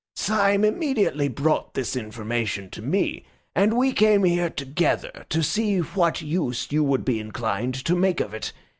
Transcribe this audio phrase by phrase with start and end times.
[0.15, 3.23] "Syme immediately brought this information to me,
[3.55, 8.19] and we came here together to see what use you would be inclined to make
[8.19, 8.51] of it.